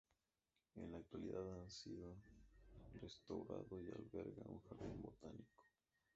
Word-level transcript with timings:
En 0.77 0.91
la 0.91 0.97
actualidad, 0.97 1.61
ha 1.63 1.69
sido 1.69 2.15
restaurado 2.99 3.79
y 3.83 3.91
alberga 3.91 4.41
un 4.49 4.59
jardín 4.61 4.99
botánico. 4.99 5.63